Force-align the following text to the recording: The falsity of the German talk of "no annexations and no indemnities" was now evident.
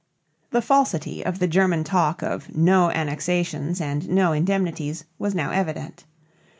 The 0.49 0.63
falsity 0.63 1.23
of 1.23 1.37
the 1.37 1.47
German 1.47 1.83
talk 1.83 2.23
of 2.23 2.55
"no 2.55 2.89
annexations 2.89 3.79
and 3.79 4.09
no 4.09 4.31
indemnities" 4.31 5.03
was 5.19 5.35
now 5.35 5.51
evident. 5.51 6.05